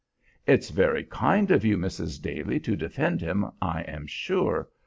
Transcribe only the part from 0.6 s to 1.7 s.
very kind of